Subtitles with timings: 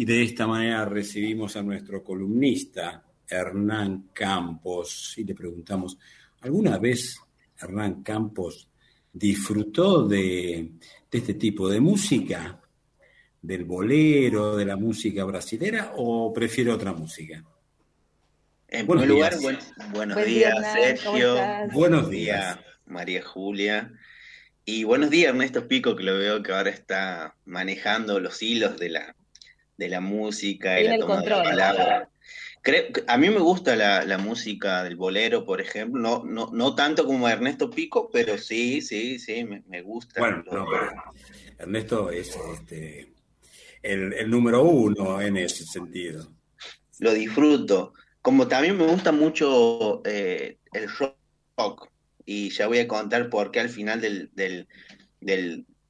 [0.00, 5.98] Y de esta manera recibimos a nuestro columnista, Hernán Campos, y le preguntamos,
[6.40, 7.20] ¿alguna vez
[7.60, 8.66] Hernán Campos
[9.12, 10.70] disfrutó de,
[11.12, 12.62] este tipo de música?
[13.42, 17.44] ¿Del bolero, de la música brasilera o prefiere otra música?
[18.68, 19.34] En primer lugar,
[19.92, 21.36] buenos días, Sergio.
[21.74, 23.92] Buenos días, María Julia.
[24.64, 28.88] Y buenos días, Ernesto Pico, que lo veo que ahora está manejando los hilos de
[28.88, 29.14] la,
[29.80, 32.10] de la música y la toma de la palabra.
[33.06, 37.26] a mí me gusta la, música del bolero, por ejemplo, no, no, no tanto como
[37.26, 40.20] Ernesto Pico, pero sí, sí, sí, me, gusta.
[40.20, 40.44] Bueno,
[41.58, 43.14] Ernesto es este,
[43.82, 46.30] el, el número uno en ese sentido.
[46.98, 47.94] Lo disfruto.
[48.20, 51.88] Como también me gusta mucho eh, el rock,
[52.26, 54.76] y ya voy a contar por qué al final del,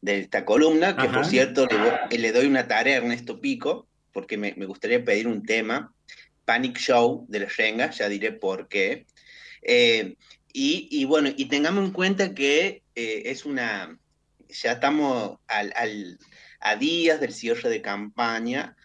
[0.00, 1.66] de esta columna, que por cierto
[2.10, 5.92] le, doy una tarea a Ernesto Pico, porque me, gustaría pedir un tema,
[6.44, 9.06] Panic Show de la Renga, ya diré por qué.
[9.62, 10.16] Eh,
[10.52, 13.98] y, bueno, y tengamos en cuenta que eh, es una,
[14.48, 16.18] ya estamos al,
[16.60, 18.76] a días del cierre de campaña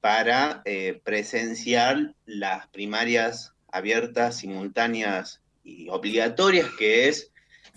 [0.00, 7.32] para eh, presenciar las primarias abiertas, simultáneas y obligatorias, que es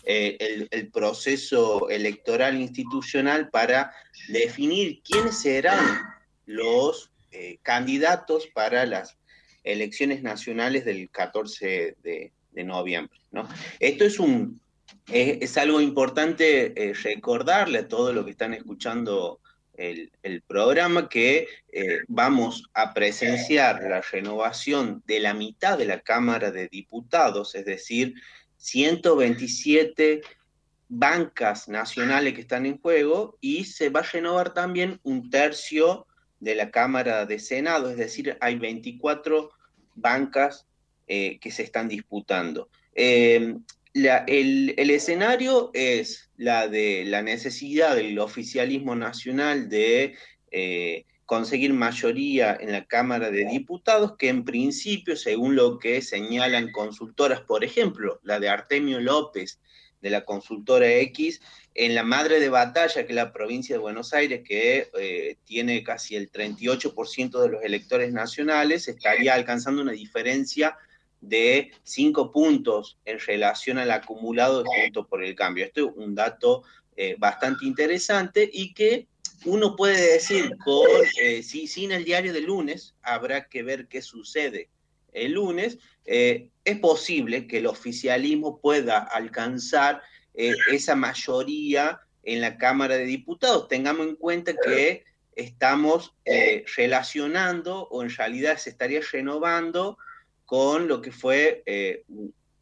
[0.09, 3.93] eh, el, proceso electoral institucional para
[4.29, 6.01] definir quiénes serán
[6.45, 9.17] los eh, candidatos para las
[9.65, 12.31] elecciones nacionales del 14 de,
[12.63, 13.19] noviembre.
[13.31, 13.47] ¿no?
[13.79, 14.59] Esto es un
[15.11, 19.39] es, algo importante recordarle a todos los que están escuchando
[19.77, 26.51] el, programa que eh, vamos a presenciar la renovación de la mitad de la Cámara
[26.51, 28.15] de Diputados, es decir,
[28.57, 30.21] 127
[30.89, 36.07] bancas nacionales que están en juego y se va a renovar también un tercio
[36.39, 39.49] de la Cámara de Senado, es decir, hay 24
[39.95, 40.67] bancas
[41.07, 42.69] eh, que se están disputando.
[42.93, 43.55] Eh,
[43.93, 50.15] el, escenario es la de la necesidad del oficialismo nacional de
[50.51, 56.71] eh, conseguir mayoría en la Cámara de Diputados, que en principio, según lo que señalan
[56.71, 59.59] consultoras, por ejemplo, la de Artemio López,
[60.01, 61.41] de la consultora X,
[61.75, 65.83] en la madre de batalla, que es la provincia de Buenos Aires, que eh, tiene
[65.83, 70.77] casi el 38% de los electores nacionales, estaría alcanzando una diferencia
[71.19, 75.65] de cinco puntos en relación al acumulado de Juntos por el Cambio.
[75.65, 76.63] Esto es un dato
[76.95, 79.07] eh, bastante interesante y que
[79.45, 80.87] uno puede decir, con,
[81.21, 84.69] eh, sin el diario de lunes, habrá que ver qué sucede
[85.13, 90.01] el lunes, eh, es posible que el oficialismo pueda alcanzar
[90.33, 93.67] esa mayoría en la Cámara de Diputados.
[93.67, 95.03] Tengamos en cuenta que
[95.35, 96.13] estamos
[96.75, 99.97] relacionando, o en realidad se estaría renovando,
[100.47, 102.03] con lo que fue eh,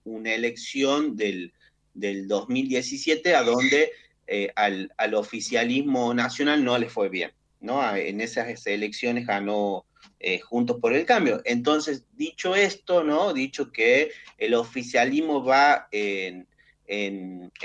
[0.03, 1.53] una elección del,
[1.93, 3.91] 2017 a donde
[4.27, 7.95] eh, al, oficialismo nacional no le fue bien, ¿no?
[7.95, 9.85] En esas elecciones ganó
[10.19, 11.41] eh, Juntos por el Cambio.
[11.45, 13.33] Entonces, dicho esto, ¿no?
[13.33, 16.47] Dicho que el oficialismo va en,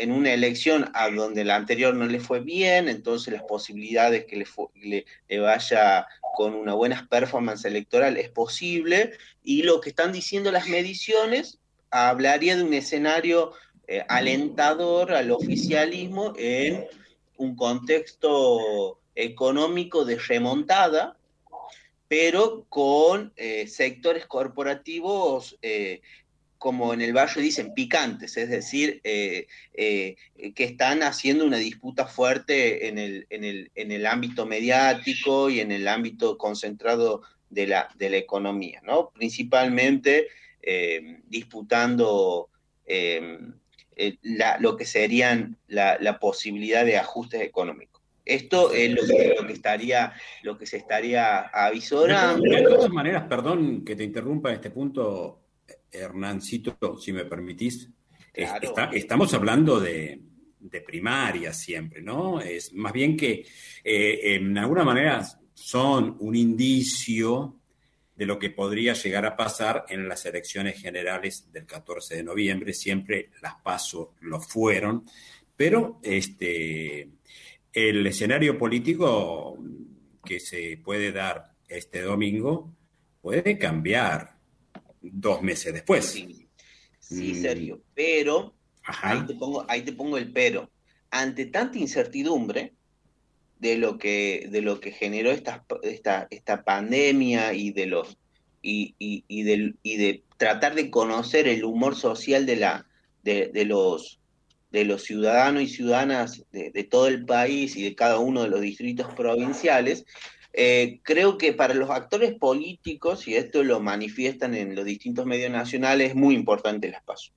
[0.06, 5.04] una elección a donde la anterior no le fue bien, entonces las posibilidades que le,
[5.28, 9.12] le vaya con una buena performance electoral es posible
[9.42, 11.58] y lo que están diciendo las mediciones
[11.90, 13.52] hablaría de un escenario
[13.92, 16.86] eh, alentador al oficialismo en
[17.38, 21.16] un contexto económico de remontada,
[22.06, 26.02] pero con eh, sectores corporativos eh,
[26.56, 30.16] como en el barrio dicen, picantes, es decir, que
[30.56, 36.38] están haciendo una disputa fuerte en el, en, el, ámbito mediático y en el ámbito
[36.38, 39.10] concentrado de la, de la economía, ¿no?
[39.10, 40.28] Principalmente
[44.00, 44.16] eh,
[44.60, 48.00] lo que serían la, posibilidad de ajustes económicos.
[48.24, 52.42] Esto es lo que, lo que, estaría, lo que se estaría avisorando.
[52.42, 55.42] De todas maneras, perdón que te interrumpa en este punto,
[55.90, 57.90] Hernancito, si me permitís,
[58.32, 60.22] estamos hablando de,
[60.86, 62.40] primaria siempre, ¿no?
[62.40, 63.44] Es más bien que
[63.84, 67.59] eh, en alguna manera son un indicio
[68.20, 72.74] de lo que podría llegar a pasar en las elecciones generales del 14 de noviembre.
[72.74, 75.06] Siempre las pasos lo fueron,
[75.56, 77.08] pero este,
[77.72, 79.56] el escenario político
[80.22, 82.76] que se puede dar este domingo
[83.22, 84.36] puede cambiar
[85.00, 86.04] dos meses después.
[86.04, 86.46] Sí,
[86.98, 87.80] sí serio.
[87.94, 90.70] Pero, ahí te, pongo, ahí te pongo el pero.
[91.10, 92.74] Ante tanta incertidumbre,
[93.60, 98.16] de lo que, de lo que generó esta, esta, esta pandemia y de los
[98.62, 102.86] y, y, y, y de tratar de conocer el humor social de, la,
[103.22, 104.18] de, de los,
[104.70, 108.60] de los ciudadanos y ciudadanas de, todo el país y de cada uno de los
[108.60, 110.04] distritos provinciales,
[110.52, 115.50] eh, creo que para los actores políticos, y esto lo manifiestan en los distintos medios
[115.50, 117.32] nacionales, es muy importante el espacio.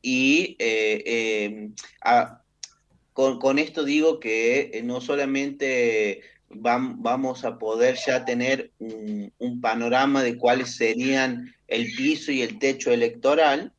[0.00, 1.70] Y eh, eh,
[3.12, 6.22] con, con, esto digo que eh, no solamente
[6.54, 12.42] vam, vamos a poder ya tener un, un, panorama de cuáles serían el piso y
[12.42, 13.72] el techo electoral,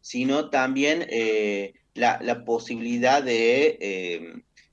[0.00, 4.32] sino también eh, la, la, posibilidad de, eh,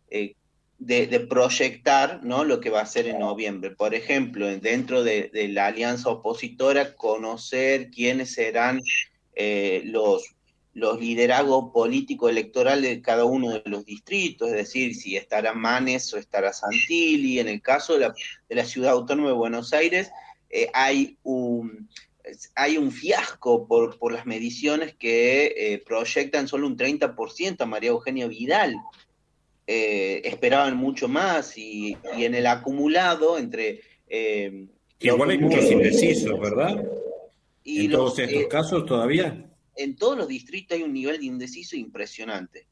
[0.09, 0.35] eh,
[0.79, 2.43] de, de, proyectar ¿no?
[2.43, 3.71] lo que va a ser en noviembre.
[3.71, 8.81] Por ejemplo, dentro de, de la alianza opositora, conocer quiénes serán
[9.83, 10.35] los
[10.75, 16.13] los liderazgos políticos electorales de cada uno de los distritos, es decir, si estará Manes
[16.13, 17.39] o estará Santilli.
[17.39, 18.15] En el caso de la,
[18.49, 20.11] de la ciudad autónoma de Buenos Aires,
[20.49, 21.87] eh, hay, un,
[22.55, 27.91] hay un fiasco por, por las mediciones que eh, proyectan solo un 30% a María
[27.91, 28.75] Eugenia Vidal.
[29.67, 33.79] Eh, esperaban mucho más y, y, en el acumulado entre...
[34.09, 34.67] Eh,
[34.99, 36.83] Igual hay muchos indecisos, ¿verdad?
[37.63, 39.44] Y en los, todos estos casos todavía
[39.75, 42.67] en todos los distritos hay un nivel de indeciso impresionante.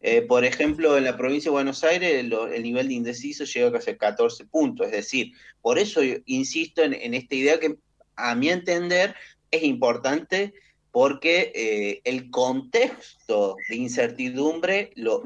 [0.00, 3.68] Eh, por ejemplo, en la provincia de Buenos Aires el, el, nivel de indeciso llega
[3.68, 4.86] a casi 14 puntos.
[4.86, 5.32] Es decir,
[5.62, 7.76] por eso insisto en, esta idea que
[8.14, 9.14] a mi entender
[9.50, 10.54] es importante
[10.92, 15.22] porque eh, el contexto de incertidumbre lo,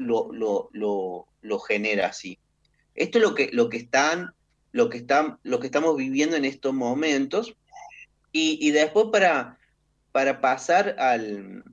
[1.67, 2.39] genera así.
[2.95, 4.33] Esto es lo que, están,
[4.71, 7.55] lo que, estamos viviendo en estos momentos.
[8.33, 9.59] Y después para
[10.11, 11.63] para pasar al,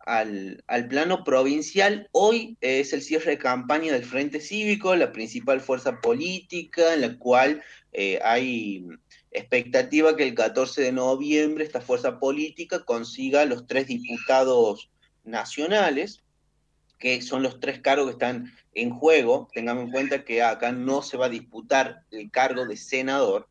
[0.00, 5.60] al, al, plano provincial, hoy es el cierre de campaña del Frente Cívico, la principal
[5.60, 8.86] fuerza política en la cual eh, hay
[9.32, 14.90] expectativa que el 14 de noviembre esta fuerza política consiga los tres diputados
[15.24, 16.22] nacionales,
[16.98, 19.48] que son los tres cargos que están en juego.
[19.52, 23.48] Tengamos en cuenta que acá no se va a disputar el cargo de senador.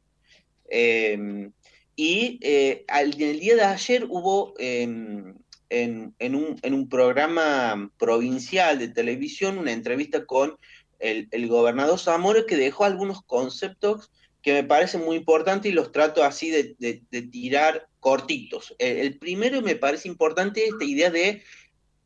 [0.70, 1.50] Eh,
[2.00, 5.36] y eh, al, el día de ayer hubo eh, en,
[5.70, 10.58] en, un, en, un, programa provincial de televisión una entrevista con
[11.00, 14.12] el, el, gobernador Zamora que dejó algunos conceptos
[14.42, 18.74] que me parecen muy importantes y los trato así de, de, de tirar cortitos.
[18.80, 21.44] El, el, primero me parece importante esta idea de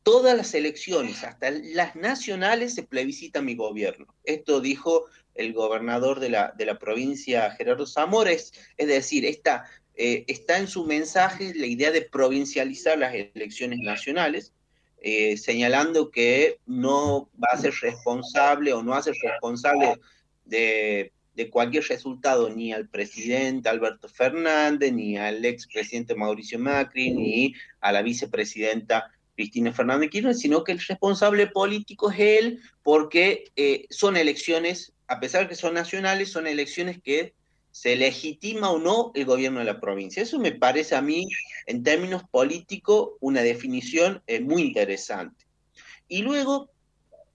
[0.02, 4.08] todas las elecciones, hasta las nacionales, se plebiscita mi gobierno.
[4.24, 5.06] Esto dijo
[5.36, 10.58] el gobernador de la, de la provincia, Gerardo Zamora, es, es decir, esta eh, está
[10.58, 14.54] en su mensaje la idea de provincializar las elecciones nacionales,
[15.02, 20.00] eh, señalando que no va a ser responsable o no hace responsable
[20.46, 21.12] de,
[21.52, 28.02] cualquier resultado ni al presidente Alberto Fernández, ni al expresidente Mauricio Macri, ni a la
[28.02, 34.94] vicepresidenta Cristina Fernández Kirchner, sino que el responsable político es él porque eh, son elecciones,
[35.08, 37.34] a pesar de que son nacionales, son elecciones que
[37.74, 40.22] se legitima o no el gobierno de la provincia.
[40.22, 41.28] Eso me parece a mí,
[41.66, 45.48] en términos políticos, una definición eh, muy interesante.
[46.08, 46.70] Y luego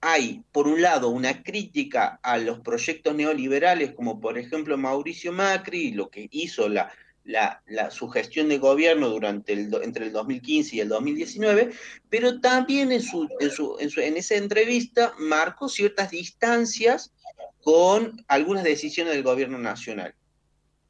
[0.00, 5.90] hay, por un lado, una crítica a los proyectos neoliberales, como por ejemplo Mauricio Macri,
[5.90, 6.92] lo que hizo la,
[7.24, 11.70] la, su gestión de gobierno durante el, entre el 2015 y el 2019,
[12.08, 17.12] pero también en, su, en, su, en, su, en esa entrevista marcó ciertas distancias
[17.60, 20.14] con algunas decisiones del gobierno nacional.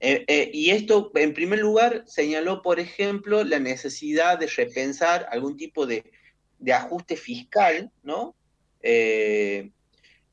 [0.01, 5.57] Eh, eh, y esto, en primer lugar, señaló, por ejemplo, la necesidad de repensar algún
[5.57, 6.05] tipo de,
[6.59, 8.37] de ajuste fiscal, ¿no?
[8.81, 9.71] Eh,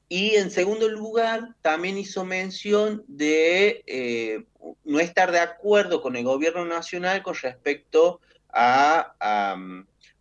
[0.07, 4.45] y en segundo lugar, también hizo mención de
[4.83, 8.21] no estar de acuerdo con el gobierno nacional con respecto
[8.53, 9.57] a, a,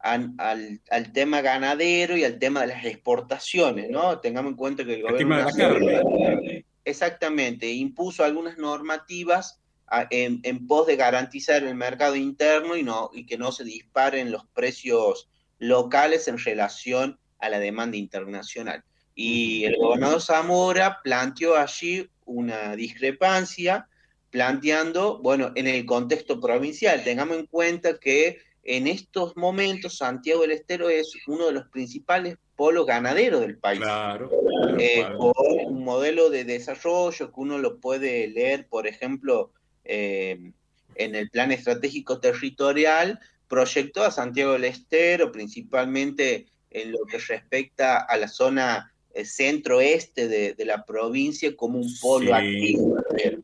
[0.01, 4.21] a, al, al, tema ganadero y al tema de las exportaciones, ¿no?
[4.21, 6.65] Tengamos en cuenta que el, el gobierno nacional...
[6.85, 13.11] Exactamente, impuso algunas normativas a, en, en, pos de garantizar el mercado interno y, no,
[13.13, 18.85] y que no se disparen los precios locales en relación a la demanda internacional.
[19.15, 23.89] Y el gobernador Zamora planteó allí una discrepancia,
[24.31, 30.53] planteando, bueno, en el contexto provincial, tengamos en cuenta que en estos momentos Santiago del
[30.53, 33.81] Estero es uno de los principales polos ganaderos del país.
[33.81, 35.19] Claro, claro, eh, claro.
[35.19, 35.35] Con
[35.67, 39.53] un modelo de desarrollo que uno lo puede leer, por ejemplo,
[39.85, 40.53] eh,
[40.95, 47.99] en el plan estratégico territorial, proyectó a Santiago del Estero, principalmente en lo que respecta
[47.99, 48.93] a la zona
[49.23, 52.97] centro-este de, la provincia como un polo activo.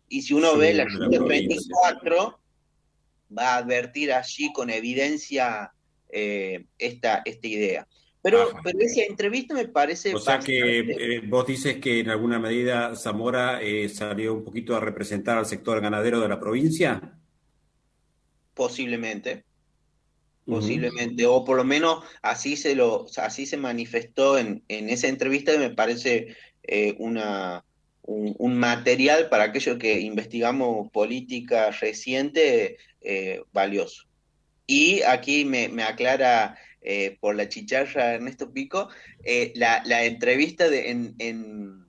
[0.08, 2.40] Y si uno ve la Ruta 24,
[3.36, 5.72] va a advertir allí con evidencia
[6.08, 7.86] eh, esta, esta idea.
[8.22, 10.14] Pero, pero esa entrevista me parece...
[10.14, 14.76] O sea que eh, vos dices que en alguna medida Zamora eh, salió un poquito
[14.76, 17.18] a representar al sector ganadero de la provincia.
[18.54, 19.44] Posiblemente.
[20.44, 25.56] Posiblemente, o por lo menos así se lo, así se manifestó en, en esa entrevista,
[25.56, 26.36] me parece
[26.98, 27.64] una,
[28.02, 32.78] un, material para aquellos que investigamos política reciente
[33.52, 34.10] valioso.
[34.70, 38.88] Y aquí me, aclara eh, por la chicharra Ernesto Pico
[39.22, 41.86] eh, la, entrevista de, en,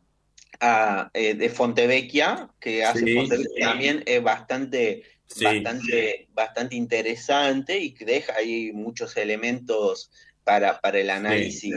[1.13, 5.03] eh, de Fontevecchia, que hace Fontevecchia también es bastante,
[5.41, 10.11] bastante, bastante interesante y que deja ahí muchos elementos
[10.43, 11.73] para, para el análisis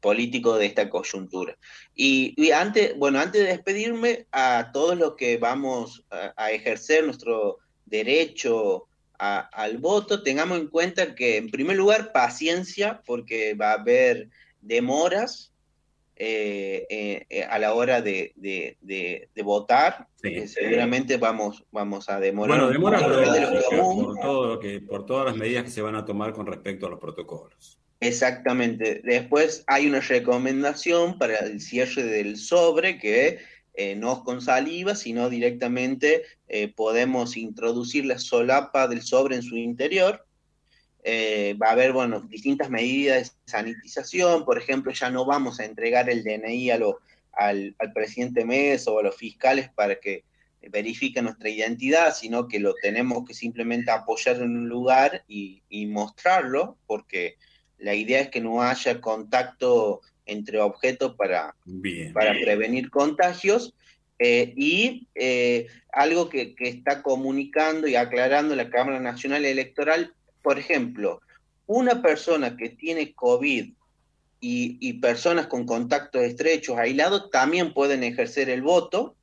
[0.00, 1.58] político de esta coyuntura.
[1.94, 8.87] Y, antes, bueno, antes de despedirme, a todos los que vamos a ejercer nuestro derecho
[9.18, 14.28] al voto, tengamos en cuenta que, en primer lugar, paciencia, porque va a haber
[14.60, 15.52] demoras
[16.20, 18.32] eh, eh, eh, a la hora de,
[19.44, 20.08] votar.
[20.46, 22.58] seguramente vamos, vamos a demorar.
[22.58, 26.46] Bueno, demora por, todo que, por todas las medidas que se van a tomar con
[26.46, 27.78] respecto a los protocolos.
[28.00, 29.00] Exactamente.
[29.04, 33.38] Después hay una recomendación para el cierre del sobre que
[33.80, 39.56] eh, no con saliva, sino directamente eh, podemos introducir la solapa del sobre en su
[39.56, 40.26] interior.
[41.04, 45.64] Eh, va a haber, bueno, distintas medidas de sanitización, por ejemplo, ya no vamos a
[45.64, 46.80] entregar el DNI a
[47.34, 50.24] al, presidente MES o a los fiscales para que
[50.60, 55.86] verifiquen nuestra identidad, sino que lo tenemos que simplemente apoyar en un lugar y, y
[55.86, 57.36] mostrarlo, porque
[57.78, 61.56] la idea es que no haya contacto entre objetos para,
[62.12, 63.74] para prevenir contagios.
[64.20, 71.20] Eh, y eh, algo que, está comunicando y aclarando la Cámara Nacional Electoral, por ejemplo,
[71.66, 73.72] una persona que tiene COVID
[74.40, 79.14] y, personas con contactos estrechos, aislados, también pueden ejercer el voto,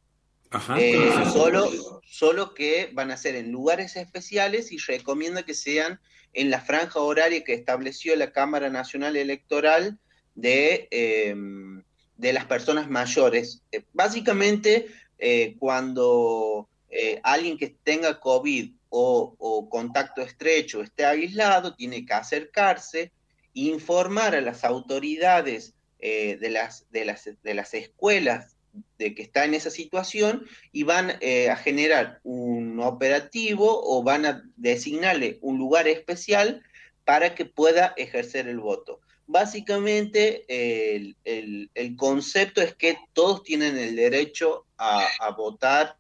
[0.78, 1.70] eh, solo,
[2.06, 6.00] solo que van a ser en lugares especiales y recomienda que sean
[6.34, 9.98] en la franja horaria que estableció la Cámara Nacional Electoral
[10.36, 11.84] de, em,
[12.18, 13.62] de las personas mayores.
[13.72, 14.88] Eh, básicamente,
[15.18, 23.12] eh, cuando eh, alguien que tenga COVID o, contacto estrecho esté aislado, tiene que acercarse,
[23.54, 28.56] informar a las autoridades de, las, de, las, de las escuelas
[29.00, 34.44] de que está en esa situación y van a generar un operativo o van a
[34.56, 36.63] designarle un lugar especial
[37.06, 39.01] para que pueda ejercer el voto.
[39.27, 45.98] Básicamente, el, concepto es que todos tienen el derecho a, votar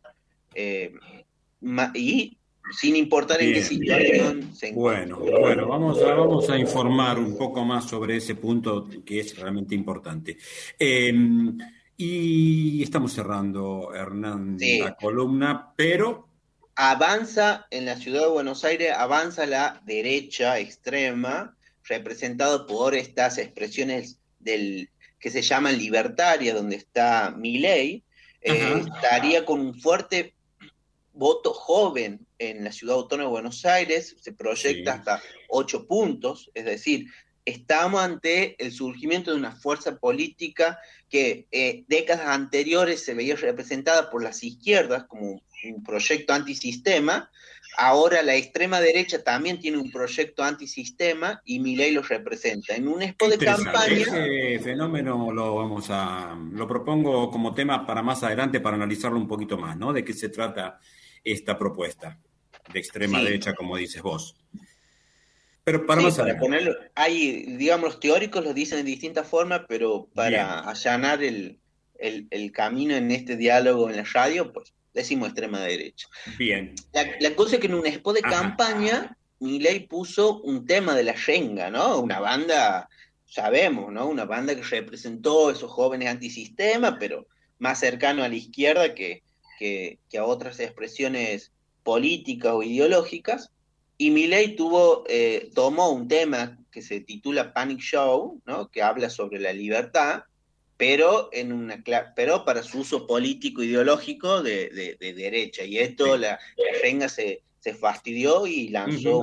[0.53, 0.93] eh,
[1.93, 2.37] y
[2.71, 4.71] sin importar en qué situación se.
[4.73, 9.37] Bueno, bueno vamos, a, vamos a informar un poco más sobre ese punto que es
[9.37, 10.37] realmente importante.
[10.77, 11.57] Em,
[11.97, 16.27] y estamos cerrando, Hernán, la columna, pero...
[16.77, 21.54] Avanza en la ciudad de Buenos Aires, avanza la derecha extrema,
[21.87, 24.89] representado por estas expresiones del
[25.19, 28.03] que se llaman libertaria, donde está Milei,
[28.41, 30.35] eh, estaría con un fuerte
[31.13, 36.65] voto joven en la ciudad autónoma de Buenos Aires, se proyecta hasta ocho puntos, es
[36.65, 37.07] decir,
[37.45, 44.09] estamos ante el surgimiento de una fuerza política que eh, décadas anteriores se veía representada
[44.09, 47.31] por las izquierdas como un proyecto antisistema,
[47.77, 52.75] Ahora la extrema derecha también tiene un proyecto antisistema y Milei lo representa.
[52.75, 53.95] En un expo de campaña.
[53.95, 56.37] Ese fenómeno lo vamos a.
[56.51, 59.93] lo propongo como tema para más adelante para analizarlo un poquito más, ¿no?
[59.93, 60.79] De qué se trata
[61.23, 62.19] esta propuesta
[62.71, 64.35] de extrema derecha, como dices vos.
[65.63, 66.91] Pero para más adelante.
[66.93, 71.59] hay, digamos, los teóricos lo dicen de distintas formas, pero para allanar el,
[71.97, 76.07] el camino en este diálogo en la radio, pues decimos extrema derecha.
[76.39, 76.73] Bien.
[77.19, 81.13] La, cosa es que en un expo de campaña, Milei puso un tema de la
[81.13, 81.99] Yenga, ¿no?
[81.99, 82.89] Una banda,
[83.25, 84.07] sabemos, ¿no?
[84.07, 87.27] Una banda que representó a esos jóvenes antisistema, pero
[87.59, 89.21] más cercano a la izquierda que,
[89.59, 91.51] que, a otras expresiones
[91.83, 93.51] políticas o ideológicas.
[93.97, 98.69] Y Milei tuvo, eh, tomó un tema que se titula Panic Show, ¿no?
[98.69, 100.23] que habla sobre la libertad,
[100.77, 101.83] pero, en una,
[102.15, 105.63] pero para su uso político ideológico de, derecha.
[105.63, 109.19] Y esto la, la se, se, fastidió y lanzó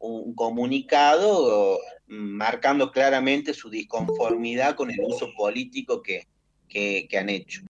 [0.00, 6.26] un, comunicado marcando claramente su disconformidad con el uso político que,
[6.68, 7.62] que han hecho.